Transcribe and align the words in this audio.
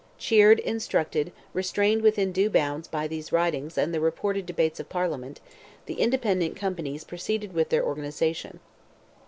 Cheered, 0.17 0.59
instructed, 0.61 1.31
restrained 1.53 2.01
within 2.01 2.31
due 2.31 2.49
bounds 2.49 2.87
by 2.87 3.07
these 3.07 3.31
writings 3.31 3.77
and 3.77 3.93
the 3.93 3.99
reported 3.99 4.47
debates 4.47 4.79
of 4.79 4.89
Parliament, 4.89 5.39
the 5.85 6.01
independent 6.01 6.55
companies 6.55 7.03
proceeded 7.03 7.53
with 7.53 7.69
their 7.69 7.83
organization. 7.85 8.59